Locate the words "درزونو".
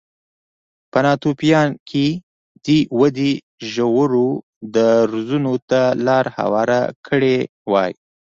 4.75-5.53